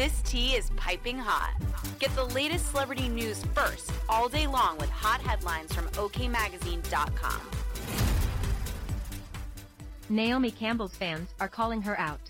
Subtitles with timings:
[0.00, 1.52] This tea is piping hot.
[1.98, 7.40] Get the latest celebrity news first all day long with hot headlines from OKMagazine.com.
[10.08, 12.22] Naomi Campbell's fans are calling her out.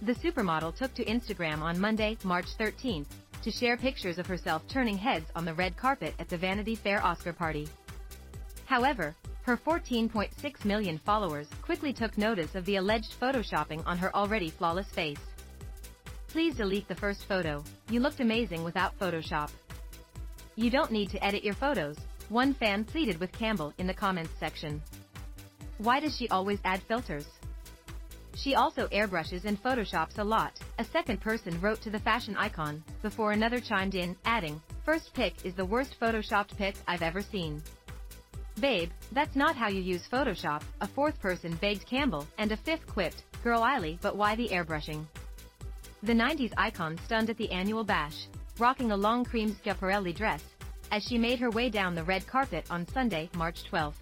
[0.00, 3.08] The supermodel took to Instagram on Monday, March 13th,
[3.42, 7.04] to share pictures of herself turning heads on the red carpet at the Vanity Fair
[7.04, 7.68] Oscar party.
[8.64, 14.48] However, her 14.6 million followers quickly took notice of the alleged photoshopping on her already
[14.48, 15.31] flawless face.
[16.32, 19.50] Please delete the first photo, you looked amazing without Photoshop.
[20.56, 21.98] You don't need to edit your photos,
[22.30, 24.80] one fan pleaded with Campbell in the comments section.
[25.76, 27.26] Why does she always add filters?
[28.34, 32.82] She also airbrushes and photoshops a lot, a second person wrote to the fashion icon,
[33.02, 37.62] before another chimed in, adding, First pic is the worst photoshopped pic I've ever seen.
[38.58, 42.86] Babe, that's not how you use Photoshop, a fourth person begged Campbell, and a fifth
[42.86, 45.04] quipped, Girl Eiley, but why the airbrushing?
[46.04, 48.26] The 90s icon stunned at the annual bash,
[48.58, 50.42] rocking a long cream Schiaparelli dress,
[50.90, 53.94] as she made her way down the red carpet on Sunday, March 12.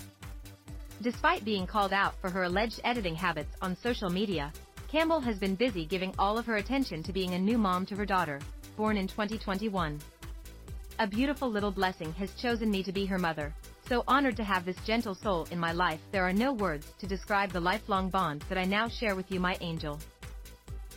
[1.03, 4.51] Despite being called out for her alleged editing habits on social media,
[4.89, 7.97] Campbell has been busy giving all of her attention to being a new mom to
[7.97, 8.41] her daughter,
[8.78, 10.01] born in 2021.
[11.01, 13.55] A beautiful little blessing has chosen me to be her mother,
[13.87, 17.06] so honored to have this gentle soul in my life, there are no words to
[17.06, 20.01] describe the lifelong bond that I now share with you, my angel.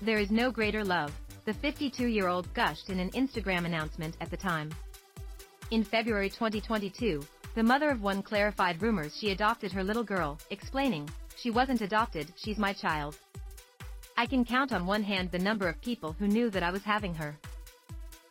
[0.03, 1.13] There is no greater love,
[1.45, 4.69] the 52 year old gushed in an Instagram announcement at the time.
[5.71, 7.23] In February 2022,
[7.55, 12.33] the mother of one clarified rumors she adopted her little girl, explaining, She wasn't adopted,
[12.35, 13.17] she's my child.
[14.17, 16.83] I can count on one hand the number of people who knew that I was
[16.83, 17.37] having her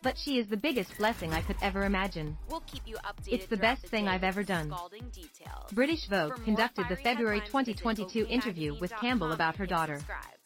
[0.02, 2.36] but she is the biggest blessing I could ever imagine.
[2.50, 3.34] We'll keep you updated.
[3.34, 4.74] It's the best thing I've ever done.
[5.72, 9.98] British Vogue conducted the February 2022 interview with Campbell about her daughter.
[9.98, 10.41] Subscribe.